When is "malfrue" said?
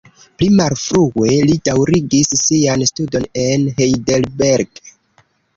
0.59-1.35